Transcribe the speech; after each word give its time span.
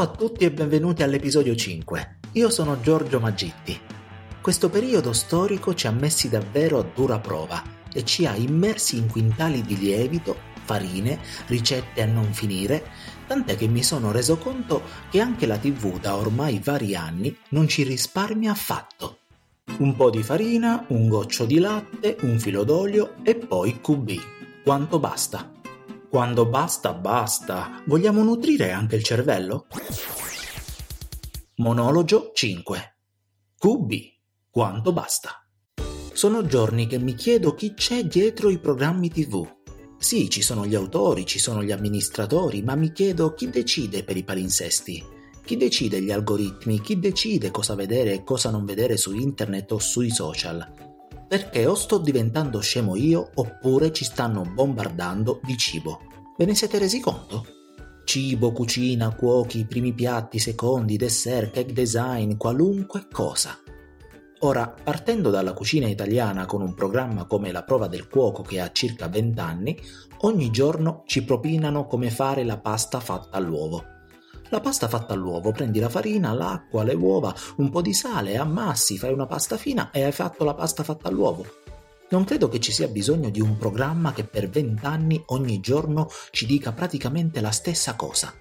Ciao 0.00 0.08
a 0.08 0.16
tutti 0.16 0.46
e 0.46 0.50
benvenuti 0.50 1.02
all'episodio 1.02 1.54
5. 1.54 2.20
Io 2.32 2.48
sono 2.48 2.80
Giorgio 2.80 3.20
Maggitti. 3.20 3.78
Questo 4.40 4.70
periodo 4.70 5.12
storico 5.12 5.74
ci 5.74 5.88
ha 5.88 5.90
messi 5.90 6.30
davvero 6.30 6.78
a 6.78 6.86
dura 6.94 7.18
prova 7.18 7.62
e 7.92 8.02
ci 8.02 8.24
ha 8.24 8.34
immersi 8.34 8.96
in 8.96 9.08
quintali 9.08 9.60
di 9.60 9.76
lievito, 9.76 10.34
farine, 10.64 11.18
ricette 11.48 12.00
a 12.00 12.06
non 12.06 12.32
finire, 12.32 12.82
tant'è 13.26 13.56
che 13.56 13.68
mi 13.68 13.82
sono 13.82 14.10
reso 14.10 14.38
conto 14.38 14.80
che 15.10 15.20
anche 15.20 15.44
la 15.44 15.58
TV 15.58 16.00
da 16.00 16.16
ormai 16.16 16.62
vari 16.64 16.94
anni 16.94 17.36
non 17.50 17.68
ci 17.68 17.82
risparmia 17.82 18.52
affatto. 18.52 19.18
Un 19.80 19.94
po' 19.96 20.08
di 20.08 20.22
farina, 20.22 20.82
un 20.88 21.08
goccio 21.08 21.44
di 21.44 21.58
latte, 21.58 22.16
un 22.22 22.38
filo 22.38 22.64
d'olio 22.64 23.16
e 23.22 23.34
poi 23.34 23.78
QB. 23.82 24.12
Quanto 24.64 24.98
basta? 24.98 25.59
Quando 26.10 26.44
basta, 26.44 26.92
basta. 26.92 27.84
Vogliamo 27.86 28.24
nutrire 28.24 28.72
anche 28.72 28.96
il 28.96 29.04
cervello? 29.04 29.68
Monologo 31.58 32.32
5. 32.34 32.96
QB. 33.56 33.92
Quanto 34.50 34.92
basta. 34.92 35.46
Sono 36.12 36.44
giorni 36.46 36.88
che 36.88 36.98
mi 36.98 37.14
chiedo 37.14 37.54
chi 37.54 37.74
c'è 37.74 38.02
dietro 38.02 38.50
i 38.50 38.58
programmi 38.58 39.08
TV. 39.08 39.48
Sì, 39.98 40.28
ci 40.28 40.42
sono 40.42 40.66
gli 40.66 40.74
autori, 40.74 41.24
ci 41.26 41.38
sono 41.38 41.62
gli 41.62 41.70
amministratori, 41.70 42.60
ma 42.60 42.74
mi 42.74 42.90
chiedo 42.90 43.32
chi 43.34 43.48
decide 43.48 44.02
per 44.02 44.16
i 44.16 44.24
palinsesti. 44.24 45.04
Chi 45.44 45.56
decide 45.56 46.02
gli 46.02 46.10
algoritmi? 46.10 46.80
Chi 46.80 46.98
decide 46.98 47.52
cosa 47.52 47.76
vedere 47.76 48.14
e 48.14 48.24
cosa 48.24 48.50
non 48.50 48.64
vedere 48.64 48.96
su 48.96 49.14
internet 49.14 49.70
o 49.70 49.78
sui 49.78 50.10
social? 50.10 50.89
Perché 51.30 51.64
o 51.64 51.76
sto 51.76 51.98
diventando 51.98 52.58
scemo 52.58 52.96
io 52.96 53.30
oppure 53.34 53.92
ci 53.92 54.02
stanno 54.02 54.42
bombardando 54.42 55.38
di 55.44 55.56
cibo. 55.56 56.00
Ve 56.36 56.44
ne 56.44 56.56
siete 56.56 56.80
resi 56.80 56.98
conto? 56.98 57.46
Cibo, 58.02 58.50
cucina, 58.50 59.14
cuochi, 59.14 59.64
primi 59.64 59.92
piatti, 59.92 60.40
secondi, 60.40 60.96
dessert, 60.96 61.52
cake 61.52 61.72
design, 61.72 62.34
qualunque 62.36 63.06
cosa. 63.08 63.56
Ora, 64.40 64.74
partendo 64.82 65.30
dalla 65.30 65.52
cucina 65.52 65.86
italiana 65.86 66.46
con 66.46 66.62
un 66.62 66.74
programma 66.74 67.26
come 67.26 67.52
La 67.52 67.62
prova 67.62 67.86
del 67.86 68.08
cuoco 68.08 68.42
che 68.42 68.58
ha 68.58 68.72
circa 68.72 69.06
20 69.06 69.38
anni, 69.38 69.80
ogni 70.22 70.50
giorno 70.50 71.04
ci 71.06 71.22
propinano 71.22 71.86
come 71.86 72.10
fare 72.10 72.42
la 72.42 72.58
pasta 72.58 72.98
fatta 72.98 73.36
all'uovo 73.36 73.98
la 74.50 74.60
pasta 74.60 74.88
fatta 74.88 75.14
all'uovo, 75.14 75.52
prendi 75.52 75.78
la 75.78 75.88
farina, 75.88 76.32
l'acqua, 76.32 76.82
le 76.82 76.94
uova, 76.94 77.34
un 77.56 77.70
po' 77.70 77.80
di 77.80 77.94
sale, 77.94 78.36
ammassi, 78.36 78.98
fai 78.98 79.12
una 79.12 79.26
pasta 79.26 79.56
fina 79.56 79.90
e 79.90 80.02
hai 80.02 80.12
fatto 80.12 80.44
la 80.44 80.54
pasta 80.54 80.82
fatta 80.82 81.08
all'uovo. 81.08 81.46
Non 82.10 82.24
credo 82.24 82.48
che 82.48 82.58
ci 82.58 82.72
sia 82.72 82.88
bisogno 82.88 83.30
di 83.30 83.40
un 83.40 83.56
programma 83.56 84.12
che 84.12 84.24
per 84.24 84.48
vent'anni 84.48 85.22
ogni 85.26 85.60
giorno 85.60 86.08
ci 86.32 86.44
dica 86.44 86.72
praticamente 86.72 87.40
la 87.40 87.52
stessa 87.52 87.94
cosa. 87.94 88.34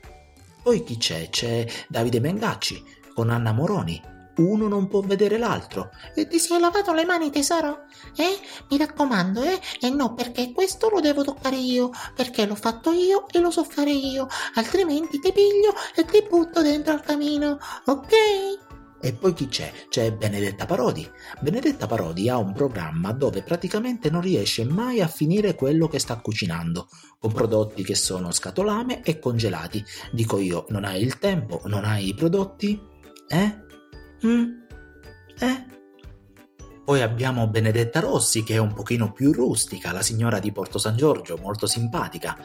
Poi 0.64 0.84
chi 0.84 0.98
c'è? 0.98 1.30
C'è 1.30 1.68
Davide 1.88 2.20
Mengacci 2.20 2.84
con 3.14 3.30
Anna 3.30 3.52
Moroni, 3.52 4.02
uno 4.40 4.68
non 4.68 4.88
può 4.88 5.02
vedere 5.02 5.38
l'altro. 5.38 5.92
E 6.16 6.28
ti 6.28 6.40
sei 6.40 6.60
lavato 6.60 6.94
le 6.94 7.06
mani, 7.06 7.30
tesoro? 7.30 7.86
Eh? 8.16 8.40
Mi 8.70 8.78
raccomando, 8.78 9.42
eh? 9.44 9.60
E 9.80 9.90
no, 9.90 10.14
perché 10.14 10.52
questo 10.52 10.90
lo 10.90 11.00
devo 11.00 11.24
toccare 11.24 11.56
io, 11.56 11.92
perché 12.16 12.46
l'ho 12.46 12.56
fatto 12.56 12.92
io 12.92 13.26
e 13.32 13.40
lo 13.40 13.52
so 13.52 13.64
fare 13.64 13.92
io, 13.92 14.28
altrimenti 14.56 15.20
ti 15.20 15.32
piglio 15.32 15.74
e 15.96 16.06
ti 16.06 16.26
butto 16.28 16.62
dentro 16.62 16.94
al 16.94 17.02
camino, 17.02 17.58
ok? 17.86 18.68
E 19.02 19.14
poi 19.14 19.34
chi 19.34 19.48
c'è? 19.48 19.72
C'è 19.88 20.12
Benedetta 20.12 20.66
Parodi. 20.66 21.10
Benedetta 21.40 21.88
Parodi 21.88 22.28
ha 22.28 22.38
un 22.38 22.52
programma 22.52 23.14
dove 23.14 23.44
praticamente 23.44 24.10
non 24.10 24.20
riesce 24.20 24.66
mai 24.66 25.00
a 25.00 25.08
finire 25.08 25.56
quello 25.56 25.88
che 25.88 26.00
sta 26.00 26.18
cucinando, 26.18 26.90
con 27.18 27.32
prodotti 27.32 27.84
che 27.84 27.96
sono 27.96 28.32
scatolame 28.32 29.02
e 29.04 29.20
congelati. 29.20 29.84
Dico 30.12 30.38
io, 30.38 30.66
non 30.70 30.84
hai 30.84 31.02
il 31.02 31.18
tempo, 31.18 31.62
non 31.66 31.86
hai 31.86 32.10
i 32.10 32.14
prodotti? 32.14 32.78
Eh? 33.30 33.68
Mm? 34.26 34.52
Eh? 35.40 35.66
Poi 36.90 37.02
abbiamo 37.04 37.48
Benedetta 37.48 38.00
Rossi, 38.00 38.44
che 38.44 38.56
è 38.56 38.58
un 38.58 38.74
pochino 38.74 39.12
più 39.12 39.32
rustica, 39.32 39.92
la 39.92 40.02
signora 40.02 40.40
di 40.40 40.52
Porto 40.52 40.80
San 40.80 40.98
Giorgio, 40.98 41.38
molto 41.38 41.68
simpatica. 41.68 42.36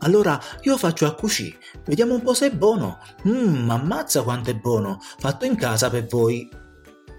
Allora 0.00 0.38
io 0.60 0.76
faccio 0.76 1.06
a 1.06 1.14
cucì, 1.14 1.56
vediamo 1.86 2.12
un 2.12 2.20
po' 2.20 2.34
se 2.34 2.48
è 2.48 2.54
buono. 2.54 2.98
Mmm, 3.26 3.70
ammazza 3.70 4.22
quanto 4.22 4.50
è 4.50 4.54
buono, 4.54 4.98
fatto 5.00 5.46
in 5.46 5.56
casa 5.56 5.88
per 5.88 6.06
voi. 6.06 6.46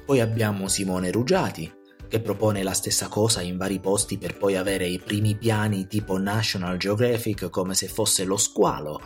Poi 0.06 0.20
abbiamo 0.20 0.68
Simone 0.68 1.10
Rugiati, 1.10 1.74
che 2.08 2.20
propone 2.20 2.62
la 2.62 2.74
stessa 2.74 3.08
cosa 3.08 3.42
in 3.42 3.58
vari 3.58 3.80
posti 3.80 4.20
per 4.20 4.38
poi 4.38 4.56
avere 4.56 4.86
i 4.86 5.00
primi 5.00 5.36
piani 5.36 5.88
tipo 5.88 6.20
National 6.20 6.78
Geographic 6.78 7.50
come 7.50 7.74
se 7.74 7.88
fosse 7.88 8.26
lo 8.26 8.38
squalo. 8.38 9.02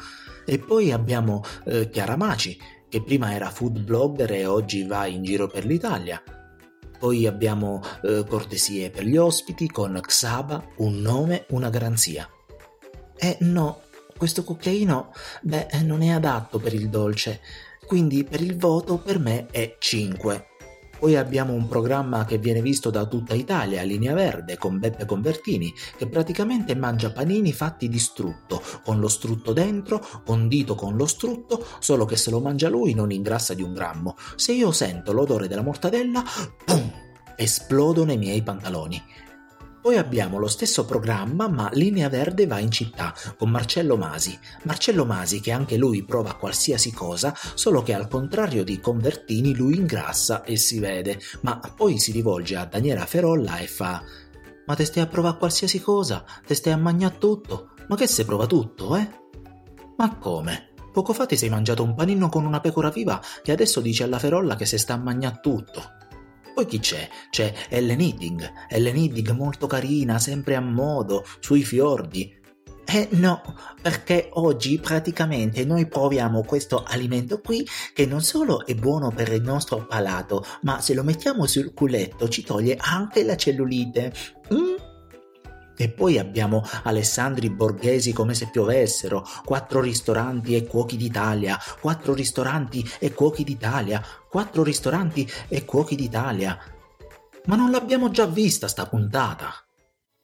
E 0.45 0.59
poi 0.59 0.91
abbiamo 0.91 1.43
eh, 1.65 1.89
Chiara 1.89 2.17
Maci, 2.17 2.59
che 2.89 3.01
prima 3.03 3.33
era 3.33 3.49
food 3.49 3.79
blogger 3.79 4.31
e 4.31 4.45
oggi 4.45 4.83
va 4.85 5.05
in 5.05 5.23
giro 5.23 5.47
per 5.47 5.65
l'Italia. 5.65 6.21
Poi 6.97 7.25
abbiamo 7.25 7.81
eh, 8.03 8.25
cortesie 8.27 8.89
per 8.89 9.05
gli 9.05 9.15
ospiti 9.15 9.67
con 9.67 9.97
Xaba, 10.01 10.71
un 10.77 10.99
nome, 10.99 11.45
una 11.49 11.69
garanzia. 11.69 12.27
Eh 13.15 13.37
no, 13.41 13.83
questo 14.17 14.43
cucchiaino, 14.43 15.13
beh, 15.43 15.67
non 15.83 16.01
è 16.01 16.09
adatto 16.09 16.59
per 16.59 16.73
il 16.73 16.89
dolce, 16.89 17.39
quindi 17.85 18.23
per 18.25 18.41
il 18.41 18.57
voto 18.57 18.97
per 18.97 19.19
me 19.19 19.45
è 19.51 19.77
5. 19.79 20.48
Poi 20.99 21.15
abbiamo 21.15 21.53
un 21.53 21.69
programma 21.69 22.25
che 22.25 22.37
viene 22.37 22.61
visto 22.61 22.89
da 22.89 23.05
tutta 23.05 23.33
Italia, 23.33 23.83
Linea 23.83 24.13
Verde, 24.13 24.57
con 24.57 24.79
Beppe 24.79 25.05
Convertini, 25.05 25.73
che 25.95 26.07
praticamente 26.07 26.75
mangia 26.75 27.11
panini 27.11 27.53
fatti 27.53 27.87
di 27.87 27.99
strutto, 27.99 28.61
con 28.83 28.99
lo 28.99 29.07
strutto 29.07 29.53
dentro, 29.53 30.05
condito 30.25 30.75
con 30.75 30.97
lo 30.97 31.05
strutto, 31.05 31.65
solo 31.79 32.03
che 32.03 32.17
se 32.17 32.29
lo 32.31 32.41
mangia 32.41 32.67
lui 32.67 32.93
non 32.93 33.11
ingrassa 33.11 33.53
di 33.53 33.63
un 33.63 33.73
grammo. 33.73 34.17
Se 34.35 34.51
io 34.51 34.73
sento 34.73 35.13
l'odore 35.13 35.47
della 35.47 35.61
mortadella, 35.61 36.21
pum! 36.65 36.91
esplodo 37.37 38.03
nei 38.03 38.17
miei 38.17 38.43
pantaloni. 38.43 39.01
Poi 39.81 39.95
abbiamo 39.95 40.37
lo 40.39 40.47
stesso 40.47 40.83
programma, 40.85 41.47
ma 41.47 41.69
Linea 41.73 42.09
Verde 42.09 42.45
va 42.45 42.59
in 42.59 42.69
città 42.69 43.13
con 43.37 43.49
Marcello 43.49 43.95
Masi. 43.95 44.37
Marcello 44.63 45.05
Masi 45.05 45.39
che 45.39 45.51
anche 45.51 45.77
lui 45.77 46.03
prova 46.03 46.35
qualsiasi 46.35 46.91
cosa, 46.91 47.33
solo 47.53 47.81
che 47.81 47.93
al 47.93 48.09
contrario 48.09 48.65
di 48.65 48.79
Convertini 48.81 49.55
lui 49.55 49.77
ingrassa 49.77 50.43
e 50.43 50.57
si 50.57 50.79
vede, 50.79 51.19
ma 51.41 51.59
poi 51.75 51.97
si 51.97 52.11
rivolge 52.11 52.57
a 52.57 52.65
Daniela 52.65 53.05
Ferolla 53.05 53.57
e 53.59 53.67
fa 53.67 54.03
Ma 54.65 54.75
te 54.75 54.83
stai 54.83 55.03
a 55.03 55.07
provare 55.07 55.37
qualsiasi 55.37 55.79
cosa? 55.79 56.25
Te 56.45 56.55
stai 56.55 56.73
a 56.73 56.77
mangiare 56.77 57.17
tutto? 57.17 57.71
Ma 57.87 57.95
che 57.95 58.05
se 58.05 58.25
prova 58.25 58.45
tutto, 58.45 58.97
eh? 58.97 59.09
Ma 59.95 60.17
come? 60.17 60.73
Poco 60.91 61.13
fa 61.13 61.25
ti 61.25 61.37
sei 61.37 61.49
mangiato 61.49 61.83
un 61.83 61.95
panino 61.95 62.29
con 62.29 62.45
una 62.45 62.59
pecora 62.59 62.89
viva 62.89 63.21
che 63.41 63.51
adesso 63.51 63.79
dice 63.79 64.03
alla 64.03 64.19
Ferolla 64.19 64.55
che 64.55 64.65
se 64.65 64.77
sta 64.77 64.95
a 64.95 64.97
mangiare 64.97 65.39
tutto. 65.41 65.97
Poi 66.59 66.67
chi 66.67 66.79
c'è? 66.79 67.07
C'è 67.29 67.53
Ellen 67.69 68.01
Hidding, 68.01 68.51
Ellen 68.67 68.97
Hidding 68.97 69.29
molto 69.31 69.65
carina, 69.65 70.19
sempre 70.19 70.55
a 70.55 70.59
modo, 70.59 71.23
sui 71.39 71.63
fiordi. 71.63 72.37
Eh 72.83 73.07
no, 73.11 73.41
perché 73.81 74.27
oggi 74.33 74.77
praticamente 74.77 75.63
noi 75.63 75.87
proviamo 75.87 76.43
questo 76.43 76.83
alimento 76.83 77.39
qui 77.39 77.65
che 77.93 78.05
non 78.05 78.21
solo 78.21 78.65
è 78.65 78.75
buono 78.75 79.09
per 79.09 79.31
il 79.31 79.41
nostro 79.41 79.85
palato, 79.85 80.43
ma 80.63 80.81
se 80.81 80.93
lo 80.93 81.03
mettiamo 81.05 81.45
sul 81.45 81.73
culetto 81.73 82.27
ci 82.27 82.43
toglie 82.43 82.75
anche 82.77 83.23
la 83.23 83.37
cellulite. 83.37 84.11
Mm? 84.53 84.68
E 85.81 85.87
poi 85.87 86.17
abbiamo 86.17 86.61
Alessandri 86.83 87.49
Borghesi 87.49 88.11
come 88.11 88.33
se 88.33 88.49
piovessero, 88.49 89.25
quattro 89.45 89.79
ristoranti 89.79 90.53
e 90.53 90.67
cuochi 90.67 90.97
d'Italia, 90.97 91.57
quattro 91.79 92.13
ristoranti 92.13 92.85
e 92.99 93.13
cuochi 93.13 93.45
d'Italia, 93.45 94.05
quattro 94.27 94.61
ristoranti 94.61 95.25
e 95.47 95.63
cuochi 95.63 95.95
d'Italia. 95.95 96.59
Ma 97.45 97.55
non 97.55 97.71
l'abbiamo 97.71 98.11
già 98.11 98.25
vista 98.25 98.67
sta 98.67 98.87
puntata? 98.87 99.53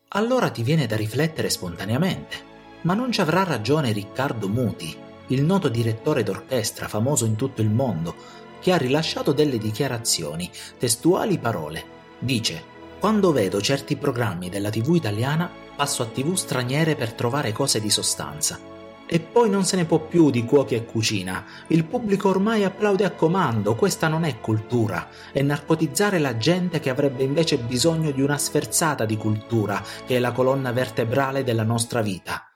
Allora 0.09 0.49
ti 0.49 0.61
viene 0.61 0.87
da 0.87 0.97
riflettere 0.97 1.49
spontaneamente. 1.49 2.35
Ma 2.81 2.93
non 2.93 3.13
ci 3.13 3.21
avrà 3.21 3.45
ragione 3.45 3.93
Riccardo 3.93 4.49
Muti, 4.49 4.93
il 5.27 5.41
noto 5.41 5.69
direttore 5.69 6.23
d'orchestra 6.23 6.89
famoso 6.89 7.23
in 7.23 7.37
tutto 7.37 7.61
il 7.61 7.69
mondo, 7.69 8.13
che 8.59 8.73
ha 8.73 8.77
rilasciato 8.77 9.31
delle 9.31 9.57
dichiarazioni, 9.57 10.51
testuali 10.77 11.39
parole. 11.39 11.93
Dice 12.19 12.73
Quando 13.05 13.31
vedo 13.31 13.61
certi 13.61 13.97
programmi 13.97 14.49
della 14.49 14.71
TV 14.71 14.95
italiana, 14.95 15.47
passo 15.75 16.01
a 16.01 16.07
TV 16.07 16.33
straniere 16.33 16.95
per 16.95 17.13
trovare 17.13 17.51
cose 17.51 17.79
di 17.79 17.91
sostanza. 17.91 18.59
E 19.05 19.19
poi 19.19 19.47
non 19.47 19.63
se 19.63 19.75
ne 19.75 19.85
può 19.85 19.99
più 19.99 20.31
di 20.31 20.43
cuochi 20.43 20.73
e 20.73 20.85
cucina. 20.85 21.45
Il 21.67 21.85
pubblico 21.85 22.29
ormai 22.29 22.63
applaude 22.63 23.05
a 23.05 23.11
comando, 23.11 23.75
questa 23.75 24.07
non 24.07 24.23
è 24.23 24.39
cultura, 24.39 25.07
è 25.31 25.43
narcotizzare 25.43 26.17
la 26.17 26.35
gente 26.37 26.79
che 26.79 26.89
avrebbe 26.89 27.21
invece 27.21 27.59
bisogno 27.59 28.09
di 28.09 28.23
una 28.23 28.39
sferzata 28.39 29.05
di 29.05 29.17
cultura, 29.17 29.83
che 30.03 30.15
è 30.15 30.19
la 30.19 30.31
colonna 30.31 30.71
vertebrale 30.71 31.43
della 31.43 31.61
nostra 31.61 32.01
vita. 32.01 32.49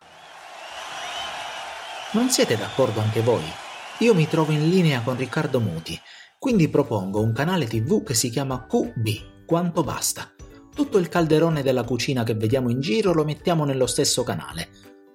Non 2.14 2.32
siete 2.32 2.58
d'accordo 2.58 3.02
anche 3.02 3.22
voi? 3.22 3.46
Io 4.00 4.16
mi 4.16 4.28
trovo 4.28 4.52
in 4.52 4.68
linea 4.68 5.02
con 5.02 5.16
Riccardo 5.16 5.60
Muti, 5.60 6.02
quindi 6.40 6.70
propongo 6.70 7.22
un 7.22 7.34
canale 7.34 7.68
TV 7.68 8.02
che 8.02 8.16
si 8.16 8.32
chiama 8.32 8.66
QB, 8.66 9.38
quanto 9.50 9.84
basta. 9.84 10.32
Tutto 10.76 11.00
il 11.00 11.10
calderone 11.10 11.64
della 11.64 11.84
cucina 11.84 12.24
che 12.24 12.36
vediamo 12.36 12.70
in 12.70 12.80
giro 12.82 13.14
lo 13.14 13.24
mettiamo 13.24 13.66
nello 13.66 13.88
stesso 13.88 14.22
canale. 14.22 14.70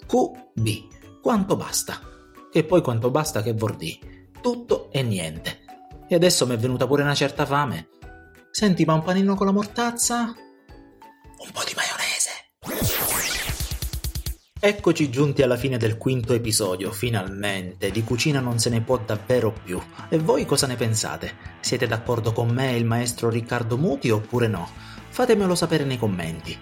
QB, 0.08 1.20
quanto 1.22 1.54
basta. 1.54 2.00
E 2.52 2.64
poi 2.64 2.82
quanto 2.82 3.12
basta 3.12 3.42
che 3.42 3.52
vuol 3.52 3.76
dire? 3.76 4.31
Tutto 4.40 4.90
e 4.90 5.04
niente. 5.04 5.60
E 6.08 6.16
adesso 6.16 6.48
mi 6.48 6.54
è 6.54 6.58
venuta 6.58 6.88
pure 6.88 7.02
una 7.02 7.14
certa 7.14 7.46
fame. 7.46 7.90
Senti, 8.50 8.84
ma 8.84 8.94
un 8.94 9.04
panino 9.04 9.36
con 9.36 9.46
la 9.46 9.52
mortazza? 9.52 10.25
Un 10.25 11.50
po' 11.52 11.62
di 11.64 11.75
maionese. 11.76 12.94
Eccoci 14.66 15.11
giunti 15.11 15.43
alla 15.43 15.58
fine 15.58 15.76
del 15.76 15.99
quinto 15.99 16.32
episodio, 16.32 16.90
finalmente, 16.90 17.90
di 17.90 18.02
cucina 18.02 18.40
non 18.40 18.58
se 18.58 18.70
ne 18.70 18.81
può 18.81 18.96
davvero 18.96 19.52
più. 19.62 19.78
E 20.08 20.16
voi 20.16 20.46
cosa 20.46 20.66
ne 20.66 20.75
pensate? 20.75 21.34
Siete 21.61 21.87
d'accordo 21.87 22.32
con 22.32 22.49
me 22.49 22.70
e 22.70 22.76
il 22.78 22.87
maestro 22.87 23.28
Riccardo 23.28 23.76
Muti 23.76 24.08
oppure 24.08 24.49
no? 24.49 24.66
Fatemelo 25.11 25.55
sapere 25.55 25.84
nei 25.84 25.99
commenti. 25.99 26.58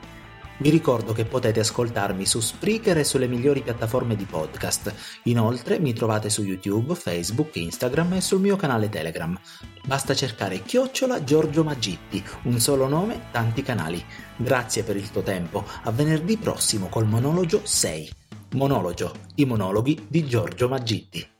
Vi 0.58 0.70
ricordo 0.70 1.12
che 1.12 1.24
potete 1.24 1.60
ascoltarmi 1.60 2.24
su 2.24 2.38
Spreaker 2.38 2.98
e 2.98 3.04
sulle 3.04 3.26
migliori 3.26 3.62
piattaforme 3.62 4.14
di 4.14 4.24
podcast. 4.24 4.94
Inoltre 5.24 5.80
mi 5.80 5.92
trovate 5.92 6.30
su 6.30 6.42
YouTube, 6.44 6.94
Facebook, 6.94 7.56
Instagram 7.56 8.14
e 8.14 8.20
sul 8.20 8.40
mio 8.40 8.56
canale 8.56 8.88
Telegram. 8.88 9.38
Basta 9.84 10.14
cercare 10.14 10.62
chiocciola 10.62 11.24
Giorgio 11.24 11.64
Maggitti, 11.64 12.22
un 12.44 12.60
solo 12.60 12.86
nome, 12.86 13.28
tanti 13.32 13.62
canali. 13.62 14.04
Grazie 14.36 14.84
per 14.84 14.96
il 14.96 15.10
tuo 15.10 15.22
tempo, 15.22 15.64
a 15.82 15.90
venerdì 15.90 16.36
prossimo 16.36 16.88
col 16.88 17.06
monologo 17.06 17.62
6. 17.64 18.10
Monologo, 18.52 19.12
i 19.36 19.44
monologhi 19.44 20.06
di 20.08 20.26
Giorgio 20.26 20.68
Maggitti. 20.68 21.31